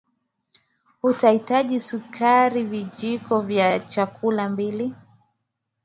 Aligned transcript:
utahitaji 1.09 1.79
sukari 1.79 2.63
vijiko 2.63 3.41
vya 3.41 3.79
chakula 3.79 4.49
mbili 4.49 4.93